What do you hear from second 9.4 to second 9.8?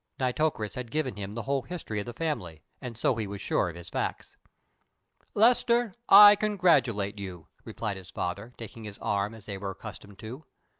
they were